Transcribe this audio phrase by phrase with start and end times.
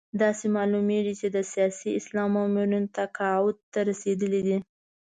[0.21, 4.57] داسې معلومېږي چې د سیاسي اسلام مامورین تقاعد ته رسېدلي.